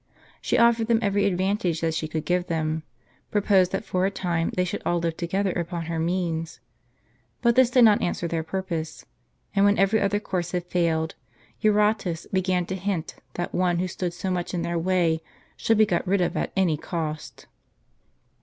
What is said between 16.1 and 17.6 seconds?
of at any cost.